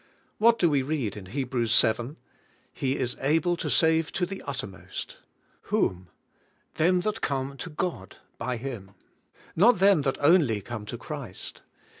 What 0.39 0.57
do 0.57 0.67
we 0.67 0.81
read 0.81 1.15
in 1.15 1.27
Hebrews 1.27 1.79
vii? 1.79 2.15
"He 2.73 2.97
is 2.97 3.15
able 3.21 3.55
to 3.57 3.69
save 3.69 4.11
to 4.13 4.25
the 4.25 4.41
uttermost."— 4.47 5.17
Whom? 5.69 6.07
"Them 6.73 7.01
that 7.01 7.21
come 7.21 7.55
to 7.57 7.69
God 7.69 8.17
by 8.39 8.57
Him;" 8.57 8.95
not 9.55 9.77
them 9.77 10.01
that 10.01 10.17
only 10.19 10.59
come 10.59 10.85
to 10.87 10.97
Christ. 10.97 11.61